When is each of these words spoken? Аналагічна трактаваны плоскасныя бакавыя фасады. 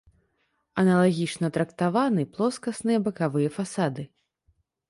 Аналагічна 0.83 1.51
трактаваны 1.57 2.21
плоскасныя 2.39 2.99
бакавыя 3.09 3.49
фасады. 3.59 4.03